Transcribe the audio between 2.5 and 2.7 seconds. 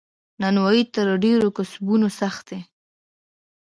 ده.